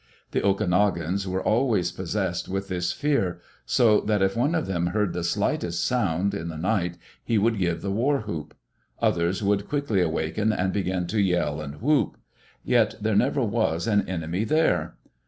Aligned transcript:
The 0.31 0.41
Okanogans 0.41 1.27
were 1.27 1.43
always 1.43 1.91
possessed 1.91 2.49
with 2.49 2.69
this 2.69 2.91
fear, 2.91 3.39
so 3.67 3.99
that 4.01 4.23
if 4.23 4.35
one 4.35 4.55
of 4.55 4.65
them 4.65 4.87
heard 4.87 5.13
the 5.13 5.19
sli^test 5.19 5.73
sound 5.73 6.33
in 6.33 6.47
the 6.47 6.57
night, 6.57 6.97
he 7.23 7.37
would 7.37 7.59
give 7.59 7.83
the 7.83 7.91
war 7.91 8.21
whoop. 8.21 8.55
Others 8.99 9.43
would 9.43 9.69
quickly 9.69 10.01
awaken 10.01 10.51
and 10.51 10.73
begin 10.73 11.05
to 11.05 11.21
yell 11.21 11.61
and 11.61 11.83
whoop. 11.83 12.17
Yet 12.63 12.95
there 12.99 13.15
never 13.15 13.43
was 13.43 13.85
an 13.85 14.09
enemy 14.09 14.43
there. 14.43 14.95